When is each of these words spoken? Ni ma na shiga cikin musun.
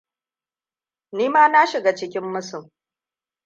Ni 1.11 1.29
ma 1.29 1.47
na 1.47 1.65
shiga 1.67 1.95
cikin 1.95 2.23
musun. 2.31 2.71